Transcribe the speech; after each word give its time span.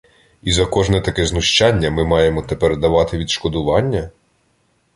І 0.43 0.51
за 0.51 0.65
кожне 0.65 1.01
таке 1.01 1.25
знущання 1.25 1.91
ми 1.91 2.03
маємо 2.05 2.41
тепер 2.41 2.77
давати 2.77 3.17
відшкодування? 3.17 4.09